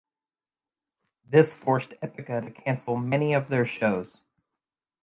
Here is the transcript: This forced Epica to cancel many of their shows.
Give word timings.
This 1.29 1.53
forced 1.53 1.91
Epica 2.01 2.43
to 2.43 2.49
cancel 2.49 2.97
many 2.97 3.35
of 3.35 3.49
their 3.49 3.67
shows. 3.67 4.19